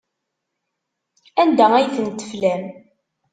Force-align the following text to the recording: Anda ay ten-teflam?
Anda 1.41 1.65
ay 1.73 1.87
ten-teflam? 1.95 2.63